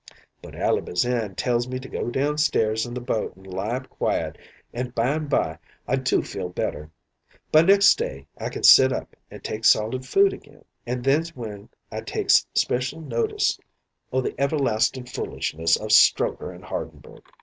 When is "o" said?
14.11-14.21, 15.79-15.85